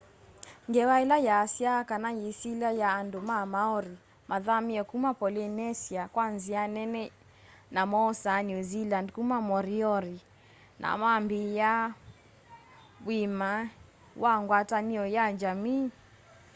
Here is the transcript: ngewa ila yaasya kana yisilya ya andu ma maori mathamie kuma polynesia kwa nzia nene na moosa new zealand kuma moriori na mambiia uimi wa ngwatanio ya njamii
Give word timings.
ngewa 0.69 0.95
ila 1.03 1.17
yaasya 1.27 1.73
kana 1.89 2.09
yisilya 2.21 2.69
ya 2.81 2.89
andu 2.99 3.19
ma 3.29 3.37
maori 3.53 3.95
mathamie 4.29 4.81
kuma 4.91 5.11
polynesia 5.19 6.01
kwa 6.13 6.25
nzia 6.35 6.63
nene 6.75 7.03
na 7.75 7.81
moosa 7.91 8.33
new 8.47 8.61
zealand 8.71 9.07
kuma 9.17 9.37
moriori 9.49 10.17
na 10.81 10.89
mambiia 11.01 11.71
uimi 13.07 13.53
wa 14.23 14.33
ngwatanio 14.41 15.03
ya 15.15 15.23
njamii 15.33 15.87